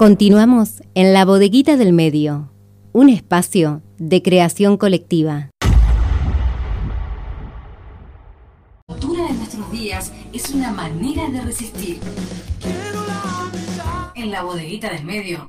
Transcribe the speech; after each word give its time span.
Continuamos 0.00 0.80
en 0.94 1.12
la 1.12 1.26
bodeguita 1.26 1.76
del 1.76 1.92
medio, 1.92 2.50
un 2.92 3.10
espacio 3.10 3.82
de 3.98 4.22
creación 4.22 4.78
colectiva. 4.78 5.50
La 8.88 8.94
cultura 8.94 9.24
de 9.24 9.34
nuestros 9.34 9.70
días 9.70 10.10
es 10.32 10.54
una 10.54 10.72
manera 10.72 11.28
de 11.28 11.42
resistir. 11.42 12.00
En 14.14 14.30
la 14.30 14.42
bodeguita 14.42 14.88
del 14.88 15.04
medio, 15.04 15.46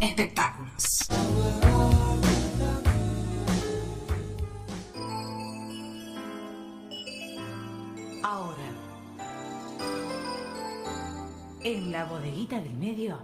espectáculos. 0.00 1.06
En 11.74 11.92
la 11.92 12.06
bodeguita 12.06 12.62
del 12.62 12.72
medio, 12.72 13.18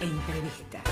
entrevista. 0.00 0.82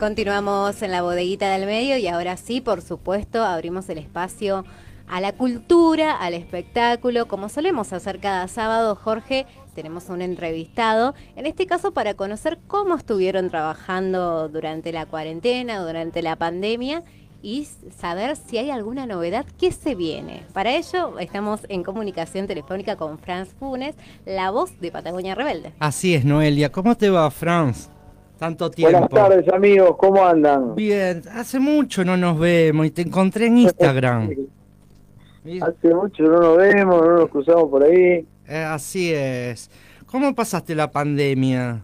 Continuamos 0.00 0.82
en 0.82 0.90
la 0.90 1.02
bodeguita 1.02 1.52
del 1.52 1.66
medio 1.66 1.96
y 1.96 2.08
ahora 2.08 2.36
sí, 2.36 2.60
por 2.60 2.82
supuesto, 2.82 3.44
abrimos 3.44 3.88
el 3.88 3.98
espacio 3.98 4.64
a 5.06 5.20
la 5.20 5.32
cultura, 5.32 6.16
al 6.16 6.34
espectáculo, 6.34 7.28
como 7.28 7.48
solemos 7.48 7.92
hacer 7.92 8.18
cada 8.18 8.48
sábado, 8.48 8.96
Jorge, 8.96 9.46
tenemos 9.72 10.08
un 10.08 10.22
entrevistado, 10.22 11.14
en 11.36 11.46
este 11.46 11.66
caso 11.66 11.92
para 11.92 12.14
conocer 12.14 12.58
cómo 12.66 12.96
estuvieron 12.96 13.50
trabajando 13.50 14.48
durante 14.48 14.92
la 14.92 15.06
cuarentena, 15.06 15.80
durante 15.80 16.22
la 16.22 16.36
pandemia 16.36 17.02
y 17.42 17.66
saber 17.96 18.36
si 18.36 18.58
hay 18.58 18.70
alguna 18.70 19.06
novedad 19.06 19.46
que 19.58 19.72
se 19.72 19.94
viene. 19.94 20.42
Para 20.52 20.74
ello 20.76 21.18
estamos 21.18 21.60
en 21.68 21.82
comunicación 21.82 22.46
telefónica 22.46 22.96
con 22.96 23.18
Franz 23.18 23.54
Funes, 23.58 23.94
la 24.26 24.50
voz 24.50 24.78
de 24.80 24.92
Patagonia 24.92 25.34
Rebelde. 25.34 25.72
Así 25.78 26.14
es, 26.14 26.24
Noelia. 26.24 26.70
¿Cómo 26.70 26.96
te 26.96 27.10
va, 27.10 27.30
Franz? 27.30 27.90
Tanto 28.38 28.70
tiempo. 28.70 28.92
Buenas 28.92 29.10
tardes, 29.10 29.48
amigos. 29.52 29.96
¿Cómo 29.98 30.24
andan? 30.24 30.74
Bien, 30.74 31.22
hace 31.32 31.58
mucho 31.58 32.04
no 32.04 32.16
nos 32.16 32.38
vemos 32.38 32.86
y 32.86 32.90
te 32.90 33.02
encontré 33.02 33.46
en 33.46 33.58
Instagram. 33.58 34.30
hace 35.62 35.94
mucho 35.94 36.22
no 36.22 36.40
nos 36.40 36.56
vemos, 36.56 37.02
no 37.02 37.16
nos 37.18 37.28
cruzamos 37.28 37.68
por 37.68 37.82
ahí. 37.82 38.26
Eh, 38.50 38.64
así 38.64 39.12
es. 39.14 39.70
¿Cómo 40.06 40.34
pasaste 40.34 40.74
la 40.74 40.90
pandemia? 40.90 41.82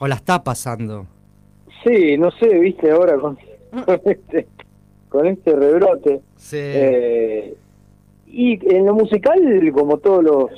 ¿O 0.00 0.08
la 0.08 0.16
está 0.16 0.42
pasando? 0.42 1.06
Sí, 1.84 2.18
no 2.18 2.32
sé, 2.32 2.58
viste, 2.58 2.90
ahora 2.90 3.16
con, 3.18 3.38
con 3.86 4.00
este, 4.04 4.48
con 5.08 5.26
este 5.28 5.54
rebrote. 5.54 6.20
Sí. 6.34 6.56
Eh, 6.58 7.54
y 8.26 8.74
en 8.74 8.86
lo 8.86 8.94
musical, 8.94 9.40
como 9.72 9.98
todos 9.98 10.24
los 10.24 10.50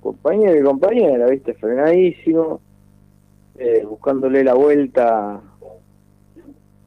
compañeros 0.00 0.56
y 0.58 0.64
compañeras, 0.64 1.30
viste, 1.30 1.54
frenadísimo, 1.54 2.60
eh, 3.58 3.84
buscándole 3.88 4.42
la 4.42 4.54
vuelta 4.54 5.40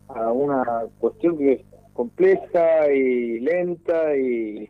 a 0.10 0.32
una 0.34 0.64
cuestión 1.00 1.38
que 1.38 1.54
es 1.54 1.62
compleja 1.94 2.92
y 2.92 3.40
lenta 3.40 4.16
y, 4.18 4.70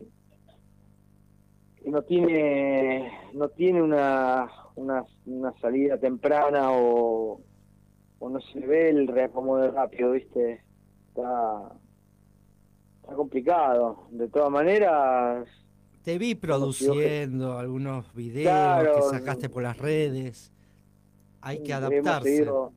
no 2.00 2.06
tiene 2.06 3.12
no 3.34 3.48
tiene 3.50 3.82
una, 3.82 4.48
una, 4.74 5.04
una 5.26 5.52
salida 5.60 5.98
temprana 5.98 6.70
o, 6.72 7.40
o 8.18 8.30
no 8.30 8.40
se 8.40 8.60
ve 8.60 8.88
el 8.88 9.06
reacomodo 9.06 9.70
rápido, 9.70 10.12
¿viste? 10.12 10.62
Está, 11.08 11.72
está 13.02 13.14
complicado. 13.14 14.06
De 14.10 14.28
todas 14.28 14.50
maneras... 14.50 15.46
Te 16.02 16.16
vi 16.16 16.34
produciendo 16.34 17.58
algunos 17.58 18.12
videos 18.14 18.44
Claro. 18.50 18.94
que 18.94 19.02
sacaste 19.18 19.48
por 19.50 19.62
las 19.62 19.76
redes. 19.76 20.50
Hay 21.42 21.62
que 21.62 21.74
adaptarse. 21.74 22.36
seguido, 22.36 22.72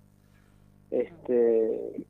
este, 0.91 2.05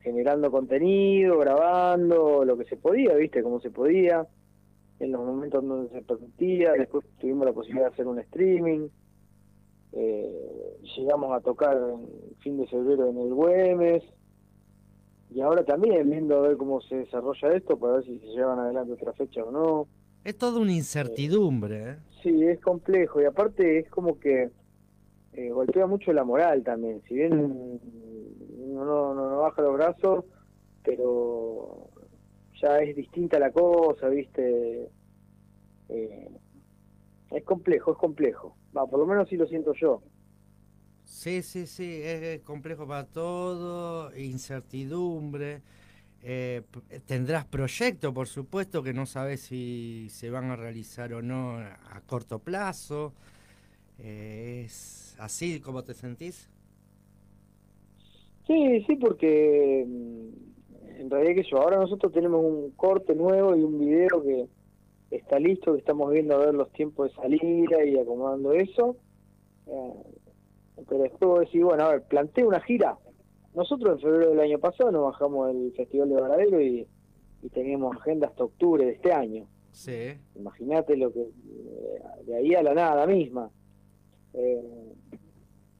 generando 0.00 0.50
contenido, 0.50 1.38
grabando, 1.38 2.44
lo 2.44 2.56
que 2.58 2.64
se 2.64 2.76
podía, 2.76 3.14
¿viste? 3.14 3.42
Como 3.42 3.60
se 3.60 3.70
podía, 3.70 4.26
en 5.00 5.12
los 5.12 5.24
momentos 5.24 5.66
donde 5.66 5.90
se 5.90 6.02
permitía. 6.02 6.72
Después 6.72 7.04
tuvimos 7.18 7.46
la 7.46 7.52
posibilidad 7.52 7.86
de 7.86 7.92
hacer 7.92 8.06
un 8.06 8.18
streaming. 8.20 8.88
Eh, 9.92 10.78
llegamos 10.96 11.36
a 11.36 11.40
tocar 11.40 11.76
en 11.76 12.36
fin 12.38 12.58
de 12.58 12.66
febrero 12.68 13.08
en 13.08 13.18
el 13.18 13.34
Güemes. 13.34 14.04
Y 15.30 15.40
ahora 15.40 15.64
también 15.64 16.10
viendo 16.10 16.38
a 16.38 16.48
ver 16.48 16.56
cómo 16.56 16.80
se 16.82 16.96
desarrolla 16.96 17.54
esto, 17.54 17.78
para 17.78 17.94
ver 17.94 18.04
si 18.04 18.18
se 18.18 18.26
llevan 18.26 18.58
adelante 18.58 18.92
otra 18.92 19.12
fecha 19.12 19.42
o 19.44 19.50
no. 19.50 19.88
Es 20.24 20.36
toda 20.36 20.60
una 20.60 20.72
incertidumbre. 20.72 21.90
¿eh? 21.90 21.96
Sí, 22.22 22.44
es 22.44 22.60
complejo 22.60 23.22
y 23.22 23.24
aparte 23.24 23.78
es 23.78 23.88
como 23.90 24.18
que 24.18 24.50
eh, 25.32 25.50
golpea 25.50 25.86
mucho 25.86 26.12
la 26.12 26.24
moral 26.24 26.62
también. 26.62 27.00
Si 27.08 27.14
bien 27.14 27.32
uno 27.32 28.84
no, 28.84 29.14
no, 29.14 29.30
no 29.30 29.38
baja 29.38 29.62
los 29.62 29.74
brazos, 29.74 30.24
pero 30.84 31.89
ya 32.62 32.78
es 32.82 32.96
distinta 32.96 33.38
la 33.38 33.52
cosa, 33.52 34.08
¿viste? 34.08 34.90
Eh, 35.88 36.28
es 37.30 37.44
complejo, 37.44 37.92
es 37.92 37.98
complejo. 37.98 38.58
Va, 38.76 38.86
por 38.86 39.00
lo 39.00 39.06
menos 39.06 39.28
sí 39.28 39.36
lo 39.36 39.46
siento 39.46 39.72
yo. 39.74 40.02
Sí, 41.04 41.42
sí, 41.42 41.66
sí, 41.66 42.00
es 42.02 42.22
es 42.22 42.40
complejo 42.42 42.86
para 42.86 43.06
todo, 43.06 44.16
incertidumbre. 44.16 45.62
eh, 46.22 46.62
tendrás 47.06 47.46
proyectos, 47.46 48.12
por 48.14 48.28
supuesto, 48.28 48.82
que 48.82 48.92
no 48.94 49.06
sabes 49.06 49.42
si 49.42 50.08
se 50.10 50.30
van 50.30 50.50
a 50.50 50.56
realizar 50.56 51.12
o 51.14 51.22
no 51.22 51.58
a 51.58 52.02
corto 52.06 52.40
plazo. 52.40 53.14
Eh, 53.98 54.64
¿Es 54.66 55.16
así 55.20 55.60
como 55.60 55.84
te 55.84 55.94
sentís? 55.94 56.50
Sí, 58.46 58.82
sí, 58.86 58.96
porque 58.96 59.84
mm, 59.86 60.59
en 61.00 61.10
realidad 61.10 61.34
que 61.42 61.48
yo, 61.50 61.58
ahora 61.58 61.78
nosotros 61.78 62.12
tenemos 62.12 62.44
un 62.44 62.70
corte 62.72 63.14
nuevo 63.14 63.56
y 63.56 63.62
un 63.62 63.78
video 63.78 64.22
que 64.22 64.46
está 65.10 65.38
listo, 65.38 65.72
que 65.72 65.78
estamos 65.78 66.10
viendo 66.10 66.34
a 66.34 66.38
ver 66.44 66.54
los 66.54 66.70
tiempos 66.72 67.08
de 67.10 67.16
salida 67.22 67.84
y 67.84 67.98
acomodando 67.98 68.52
eso. 68.52 68.96
Eh, 69.66 69.92
pero 70.88 71.02
después 71.02 71.28
vos 71.28 71.40
decís, 71.40 71.62
bueno, 71.62 71.84
a 71.84 71.90
ver, 71.92 72.02
plantea 72.04 72.46
una 72.46 72.60
gira. 72.60 72.98
Nosotros 73.54 73.94
en 73.94 74.00
febrero 74.00 74.30
del 74.30 74.40
año 74.40 74.58
pasado 74.58 74.90
nos 74.92 75.04
bajamos 75.04 75.50
el 75.50 75.72
Festival 75.72 76.08
de 76.10 76.20
Varadero 76.20 76.60
y, 76.60 76.86
y 77.42 77.48
teníamos 77.48 77.96
agenda 77.96 78.28
hasta 78.28 78.44
octubre 78.44 78.84
de 78.84 78.92
este 78.92 79.12
año. 79.12 79.46
Sí. 79.72 80.12
Imagínate 80.36 80.96
lo 80.96 81.12
que 81.12 81.20
eh, 81.22 82.02
de 82.26 82.36
ahí 82.36 82.54
a 82.54 82.62
la 82.62 82.74
nada 82.74 83.06
misma. 83.06 83.50
Eh, 84.34 84.92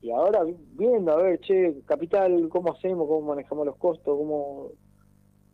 y 0.03 0.11
ahora 0.11 0.45
vi- 0.45 0.57
viendo, 0.73 1.13
a 1.13 1.17
ver, 1.17 1.39
che, 1.41 1.83
capital, 1.87 2.49
¿cómo 2.49 2.73
hacemos? 2.73 3.07
¿Cómo 3.07 3.29
manejamos 3.29 3.67
los 3.67 3.77
costos? 3.77 4.17
¿Cómo, 4.17 4.71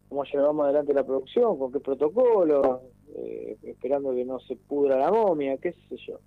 cómo 0.08 0.24
llevamos 0.24 0.64
adelante 0.64 0.94
la 0.94 1.04
producción? 1.04 1.58
¿Con 1.58 1.72
qué 1.72 1.80
protocolo? 1.80 2.82
Eh, 3.14 3.56
esperando 3.62 4.14
que 4.14 4.24
no 4.24 4.38
se 4.40 4.56
pudra 4.56 4.98
la 4.98 5.10
momia, 5.10 5.56
qué 5.58 5.72
sé 5.88 5.96
yo. 6.06 6.18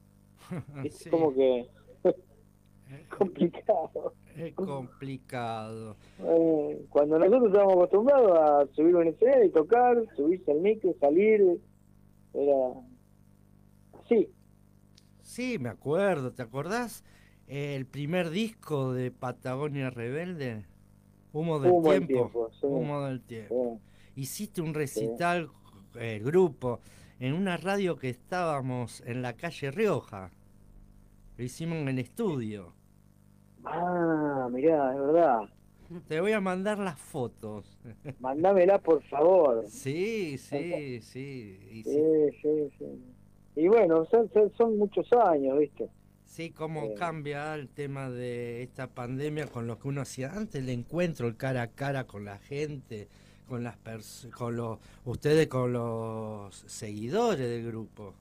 Es 0.84 0.96
Sí, 0.96 1.10
como 1.10 1.34
que 1.34 1.70
eh, 2.04 3.06
complicado. 3.18 4.14
es 4.36 4.54
complicado. 4.56 5.98
Eh, 6.20 6.86
cuando 6.90 7.20
nosotros 7.20 7.48
estábamos 7.48 7.76
acostumbrados 7.76 8.32
a 8.40 8.68
subir 8.76 8.96
un 8.96 9.08
escenario 9.08 9.46
y 9.46 9.50
tocar, 9.52 9.98
subirse 10.16 10.52
al 10.52 10.62
micro, 10.62 10.94
salir, 11.00 11.60
era 12.34 12.74
así. 14.04 14.30
Sí, 15.22 15.60
me 15.60 15.70
acuerdo, 15.70 16.32
¿te 16.34 16.42
acordás? 16.42 17.04
El 17.48 17.86
primer 17.86 18.30
disco 18.32 18.94
de 18.94 19.12
Patagonia 19.12 19.90
Rebelde, 19.90 20.66
Humo 21.34 21.60
del 21.60 21.72
Humo 21.72 21.90
Tiempo. 21.90 22.08
Tiempo, 22.08 22.50
sí. 22.52 22.66
Humo 22.66 23.02
del 23.06 23.22
Tiempo. 23.22 23.80
Sí. 24.16 24.22
Hiciste 24.22 24.62
un 24.62 24.74
recital, 24.74 25.50
eh, 25.96 26.16
el 26.18 26.24
grupo, 26.24 26.80
en 27.20 27.34
una 27.34 27.58
radio 27.58 27.98
que 27.98 28.10
estábamos 28.10 29.02
en 29.06 29.22
la 29.22 29.34
calle 29.34 29.72
Rioja. 29.72 30.32
Lo 31.38 31.44
hicimos 31.44 31.78
en 31.80 31.90
el 31.90 32.00
estudio. 32.00 32.74
Ah, 33.64 34.48
mirá, 34.52 34.94
es 34.94 35.00
verdad. 35.00 35.40
Te 36.08 36.22
voy 36.22 36.34
a 36.34 36.42
mandar 36.42 36.78
las 36.80 37.00
fotos. 37.00 37.80
Mándamela, 38.20 38.80
por 38.80 39.02
favor. 39.04 39.66
Sí, 39.68 40.38
sí, 40.38 41.00
sí. 41.02 41.60
y 41.72 41.84
sí, 41.84 41.92
Sí, 41.92 42.40
sí, 42.42 42.72
sí. 42.78 43.04
Y 43.56 43.68
bueno, 43.68 44.06
son, 44.06 44.32
son, 44.32 44.52
son 44.56 44.78
muchos 44.78 45.12
años, 45.14 45.58
¿viste? 45.58 45.90
Sí, 46.30 46.52
cómo 46.52 46.84
Eh. 46.84 46.94
cambia 46.98 47.54
el 47.56 47.68
tema 47.68 48.10
de 48.10 48.62
esta 48.64 48.88
pandemia 48.88 49.48
con 49.48 49.68
lo 49.68 49.78
que 49.80 49.88
uno 49.88 50.02
hacía 50.02 50.32
antes, 50.32 50.62
el 50.62 50.70
encuentro, 50.70 51.28
el 51.28 51.36
cara 51.36 51.64
a 51.64 51.68
cara 51.68 52.06
con 52.06 52.24
la 52.24 52.38
gente, 52.38 53.08
con 53.48 53.64
las 53.64 53.76
pers- 53.84 54.30
con 54.32 54.56
los 54.56 54.78
ustedes 55.06 55.48
con 55.48 55.74
los 55.74 56.56
seguidores 56.56 57.40
del 57.50 57.66
grupo. 57.66 58.14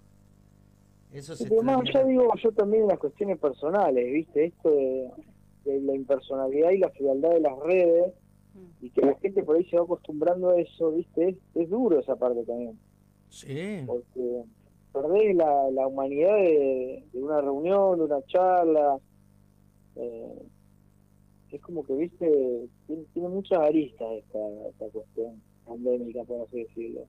Eso 1.13 1.37
se 1.37 1.45
Pero 1.49 1.63
más 1.63 1.81
extraña. 1.83 2.01
allá 2.07 2.09
digo 2.09 2.33
yo 2.43 2.53
también 2.53 2.87
las 2.89 2.99
cuestiones 2.99 3.39
personales, 3.39 4.13
¿viste? 4.13 4.47
Esto 4.47 4.71
de, 4.71 5.11
de 5.65 5.81
la 5.83 5.95
impersonalidad 5.95 6.71
y 6.71 6.79
la 6.79 6.91
frialdad 6.91 7.31
de 7.31 7.41
las 7.41 7.59
redes 7.61 8.13
y 8.81 8.91
que 8.91 9.03
la 9.03 9.15
gente 9.19 9.43
por 9.43 9.57
ahí 9.57 9.65
se 9.67 9.77
va 9.77 9.85
acostumbrando 9.85 10.51
a 10.51 10.61
eso, 10.61 10.93
¿viste? 10.93 11.29
Es, 11.31 11.37
es 11.55 11.69
duro 11.71 12.01
esa 12.01 12.17
parte 12.17 12.43
también, 12.45 12.79
Sí. 13.29 13.83
porque 13.87 14.45
perdés 15.03 15.35
la, 15.37 15.71
la 15.73 15.87
humanidad 15.87 16.35
de, 16.37 17.05
de 17.13 17.23
una 17.23 17.41
reunión, 17.41 17.99
de 17.99 18.05
una 18.05 18.23
charla. 18.27 18.99
eh, 19.97 20.43
es 21.51 21.61
como 21.63 21.83
que, 21.85 21.95
¿viste? 21.95 22.69
Tiene, 22.87 23.05
tiene 23.15 23.29
muchas 23.29 23.59
aristas 23.61 24.07
esta, 24.19 24.39
esta 24.69 24.87
cuestión 24.91 25.43
pandémica, 25.67 26.23
por 26.25 26.47
así 26.47 26.63
decirlo. 26.65 27.07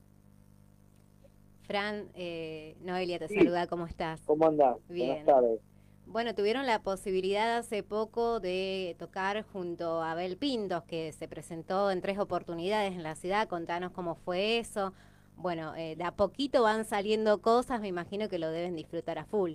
Fran, 1.66 2.08
eh, 2.14 2.74
Noelia 2.82 3.18
te 3.18 3.28
Sí. 3.28 3.34
saluda, 3.34 3.66
¿cómo 3.66 3.86
estás? 3.86 4.20
¿Cómo 4.26 4.46
andás? 4.46 4.76
Bien. 4.88 5.08
Buenas 5.08 5.26
tardes. 5.26 5.60
Bueno, 6.06 6.34
tuvieron 6.34 6.66
la 6.66 6.82
posibilidad 6.82 7.58
hace 7.58 7.82
poco 7.84 8.40
de 8.40 8.96
tocar 8.98 9.44
junto 9.44 10.02
a 10.02 10.12
Abel 10.12 10.36
Pintos, 10.38 10.82
que 10.84 11.12
se 11.12 11.28
presentó 11.28 11.90
en 11.92 12.00
tres 12.00 12.18
oportunidades 12.18 12.92
en 12.94 13.04
la 13.04 13.14
ciudad. 13.14 13.46
Contanos 13.46 13.92
cómo 13.92 14.16
fue 14.16 14.58
eso. 14.58 14.92
Bueno, 15.40 15.74
eh, 15.74 15.96
de 15.96 16.04
a 16.04 16.12
poquito 16.12 16.62
van 16.62 16.84
saliendo 16.84 17.40
cosas, 17.40 17.80
me 17.80 17.88
imagino 17.88 18.28
que 18.28 18.38
lo 18.38 18.50
deben 18.50 18.76
disfrutar 18.76 19.18
a 19.18 19.24
full. 19.24 19.54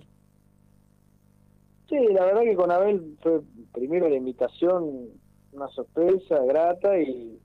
Sí, 1.88 1.96
la 2.12 2.24
verdad 2.24 2.40
que 2.42 2.56
con 2.56 2.72
Abel 2.72 3.16
fue 3.22 3.40
primero 3.72 4.08
la 4.08 4.16
invitación, 4.16 5.10
una 5.52 5.68
sorpresa 5.68 6.40
grata 6.44 6.98
y, 6.98 7.38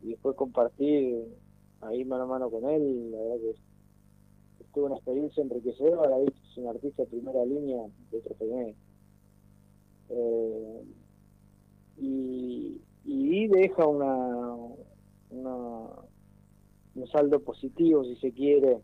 después 0.00 0.34
compartir 0.34 1.24
ahí 1.82 2.04
mano 2.04 2.24
a 2.24 2.26
mano 2.26 2.50
con 2.50 2.68
él, 2.68 3.12
la 3.12 3.18
verdad 3.18 3.36
que 3.36 4.64
estuvo 4.64 4.86
una 4.86 4.96
experiencia 4.96 5.44
enriquecedora, 5.44 6.10
David 6.10 6.30
es 6.50 6.56
un 6.56 6.66
artista 6.66 7.04
de 7.04 7.08
primera 7.10 7.44
línea 7.44 7.82
de 8.10 8.18
otro. 8.18 8.34
Eh, 10.08 10.82
y, 11.98 12.80
y 13.04 13.46
deja 13.46 13.86
una, 13.86 14.16
una 14.16 14.82
un 14.82 14.91
saldo 17.12 17.40
positivo 17.40 18.04
si 18.04 18.16
se 18.16 18.32
quiere 18.32 18.78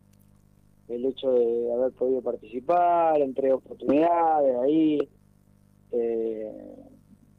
el 0.89 1.05
hecho 1.05 1.31
de 1.33 1.73
haber 1.73 1.93
podido 1.93 2.23
participar, 2.23 3.21
entre 3.21 3.53
oportunidades 3.53 4.57
ahí. 4.57 4.99
eh, 5.93 6.75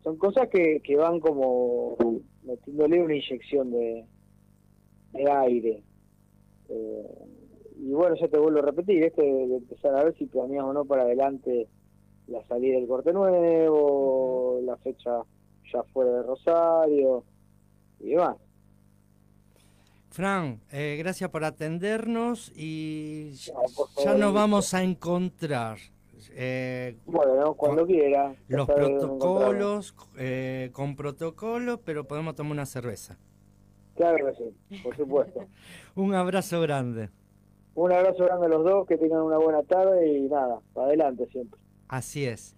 son 0.03 0.17
cosas 0.17 0.47
que, 0.49 0.81
que 0.81 0.95
van 0.95 1.19
como 1.19 1.97
metiéndole 2.43 3.01
una 3.03 3.15
inyección 3.15 3.71
de, 3.71 4.05
de 5.13 5.31
aire. 5.31 5.83
Eh, 6.69 7.25
y 7.79 7.91
bueno, 7.91 8.15
ya 8.15 8.27
te 8.27 8.37
vuelvo 8.37 8.59
a 8.59 8.63
repetir, 8.63 9.03
esto 9.03 9.21
de, 9.21 9.47
de 9.47 9.55
empezar 9.57 9.95
a 9.95 10.03
ver 10.03 10.15
si 10.17 10.25
planeas 10.25 10.65
o 10.65 10.73
no 10.73 10.85
para 10.85 11.03
adelante 11.03 11.67
la 12.27 12.43
salida 12.45 12.75
del 12.75 12.87
corte 12.87 13.11
nuevo, 13.13 14.59
la 14.63 14.77
fecha 14.77 15.23
ya 15.73 15.83
fuera 15.93 16.11
de 16.11 16.23
Rosario 16.23 17.23
y 17.99 18.09
demás. 18.11 18.37
Fran, 20.23 20.59
eh, 20.73 20.97
gracias 20.99 21.29
por 21.29 21.45
atendernos 21.45 22.51
y 22.53 23.31
ya- 23.35 23.53
No, 24.05 24.17
nos 24.17 24.33
vamos 24.33 24.73
a 24.73 24.83
encontrar. 24.83 25.77
Eh, 26.31 26.97
Bueno, 27.05 27.53
cuando 27.53 27.85
quiera. 27.87 28.35
los 28.49 28.67
protocolos, 28.67 29.95
eh, 30.17 30.71
con 30.73 30.97
protocolos, 30.97 31.79
pero 31.85 32.05
podemos 32.05 32.35
tomar 32.35 32.51
una 32.51 32.65
cerveza. 32.65 33.17
Claro 33.95 34.25
que 34.25 34.33
sí, 34.35 34.77
por 34.83 34.97
supuesto. 34.97 35.39
Un 35.95 36.13
abrazo 36.13 36.59
grande. 36.59 37.07
Un 37.73 37.93
abrazo 37.93 38.25
grande 38.25 38.47
a 38.47 38.49
los 38.49 38.65
dos, 38.65 38.85
que 38.87 38.97
tengan 38.97 39.21
una 39.21 39.37
buena 39.37 39.63
tarde 39.63 40.17
y 40.17 40.27
nada, 40.27 40.59
para 40.73 40.87
adelante 40.87 41.27
siempre. 41.31 41.57
Así 41.87 42.25
es. 42.25 42.57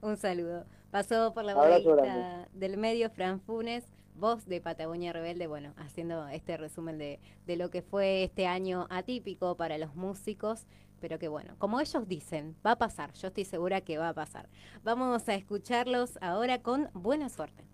Un 0.00 0.16
saludo. 0.16 0.64
Pasó 0.92 1.34
por 1.34 1.42
la 1.42 1.56
bodeguita 1.56 2.46
del 2.52 2.76
medio 2.76 3.10
Fran 3.10 3.40
Funes, 3.40 3.84
voz 4.20 4.46
de 4.46 4.60
Patagonia 4.60 5.12
Rebelde, 5.12 5.46
bueno, 5.46 5.72
haciendo 5.76 6.28
este 6.28 6.56
resumen 6.56 6.98
de, 6.98 7.18
de 7.46 7.56
lo 7.56 7.70
que 7.70 7.82
fue 7.82 8.24
este 8.24 8.46
año 8.46 8.86
atípico 8.90 9.56
para 9.56 9.78
los 9.78 9.96
músicos, 9.96 10.66
pero 11.00 11.18
que 11.18 11.28
bueno, 11.28 11.54
como 11.58 11.80
ellos 11.80 12.06
dicen, 12.06 12.56
va 12.64 12.72
a 12.72 12.78
pasar, 12.78 13.12
yo 13.14 13.28
estoy 13.28 13.44
segura 13.44 13.80
que 13.80 13.98
va 13.98 14.10
a 14.10 14.14
pasar. 14.14 14.48
Vamos 14.84 15.28
a 15.28 15.34
escucharlos 15.34 16.18
ahora 16.20 16.62
con 16.62 16.90
buena 16.92 17.28
suerte. 17.28 17.64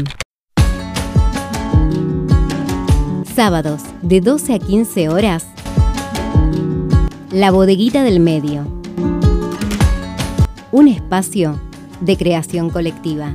Sábados 3.35 3.81
de 4.01 4.21
12 4.21 4.53
a 4.53 4.59
15 4.59 5.09
horas. 5.09 5.50
La 7.31 7.49
Bodeguita 7.49 8.03
del 8.03 8.19
Medio. 8.19 8.67
Un 10.73 10.89
espacio 10.89 11.57
de 12.01 12.17
creación 12.17 12.69
colectiva. 12.69 13.33